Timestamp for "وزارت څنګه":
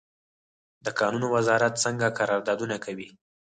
1.35-2.15